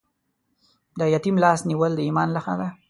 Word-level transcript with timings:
د 0.99 1.01
یتیم 1.15 1.35
لاس 1.43 1.59
نیول 1.69 1.91
د 1.95 1.99
ایمان 2.07 2.29
ښکلا 2.33 2.55
ده. 2.59 2.67